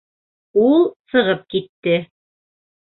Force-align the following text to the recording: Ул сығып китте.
Ул 0.61 0.89
сығып 1.13 1.47
китте. 1.55 1.97